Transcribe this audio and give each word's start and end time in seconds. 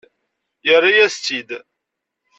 Terra-yas-tt-id. 0.61 1.49